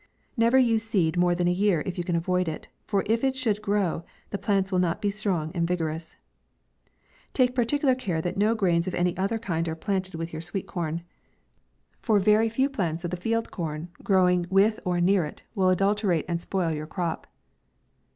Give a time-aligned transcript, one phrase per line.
[0.35, 3.35] Never use seed more than a year if you can avoid it, for if it
[3.35, 6.15] should grow, the plants will not be strong and vigo rous.
[7.35, 10.65] Take particular care that no grains of any other kind are planted with your sweet
[10.65, 10.95] corn.
[10.95, 11.03] MAY.
[12.01, 15.23] 103 for a very few plants of the field corn, grow* ing with or near
[15.23, 17.27] it, would adulterate and spoil your crop.